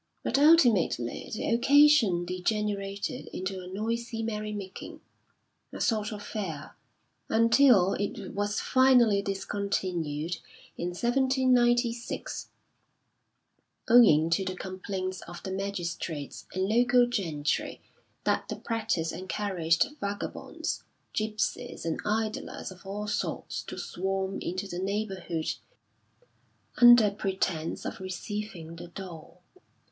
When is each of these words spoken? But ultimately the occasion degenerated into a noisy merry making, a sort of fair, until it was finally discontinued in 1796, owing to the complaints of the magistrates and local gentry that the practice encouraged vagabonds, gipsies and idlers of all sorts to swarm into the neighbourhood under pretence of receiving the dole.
But 0.23 0.39
ultimately 0.39 1.29
the 1.31 1.47
occasion 1.51 2.25
degenerated 2.25 3.27
into 3.31 3.61
a 3.61 3.67
noisy 3.67 4.23
merry 4.23 4.51
making, 4.51 4.99
a 5.71 5.79
sort 5.79 6.11
of 6.11 6.23
fair, 6.23 6.75
until 7.29 7.93
it 7.93 8.33
was 8.33 8.59
finally 8.59 9.21
discontinued 9.21 10.37
in 10.75 10.87
1796, 10.87 12.47
owing 13.87 14.31
to 14.31 14.43
the 14.43 14.55
complaints 14.55 15.21
of 15.27 15.43
the 15.43 15.51
magistrates 15.51 16.47
and 16.51 16.67
local 16.67 17.05
gentry 17.05 17.79
that 18.23 18.47
the 18.49 18.55
practice 18.55 19.11
encouraged 19.11 19.87
vagabonds, 19.99 20.81
gipsies 21.13 21.85
and 21.85 22.01
idlers 22.05 22.71
of 22.71 22.87
all 22.87 23.05
sorts 23.05 23.61
to 23.61 23.77
swarm 23.77 24.39
into 24.39 24.67
the 24.67 24.79
neighbourhood 24.79 25.53
under 26.77 27.11
pretence 27.11 27.85
of 27.85 27.99
receiving 27.99 28.77
the 28.77 28.87
dole. 28.87 29.43